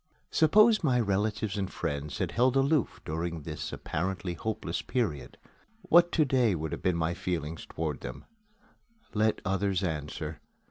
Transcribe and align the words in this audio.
Suppose 0.31 0.83
my 0.83 0.99
relatives 0.99 1.59
and 1.59 1.71
friends 1.71 2.17
had 2.17 2.31
held 2.31 2.55
aloof 2.55 2.99
during 3.05 3.43
this 3.43 3.71
apparently 3.71 4.33
hopeless 4.33 4.81
period, 4.81 5.37
what 5.83 6.11
to 6.13 6.25
day 6.25 6.55
would 6.55 6.81
be 6.81 6.91
my 6.91 7.13
feelings 7.13 7.67
toward 7.67 7.99
them? 8.01 8.25
Let 9.13 9.41
others 9.45 9.83
answer. 9.83 10.39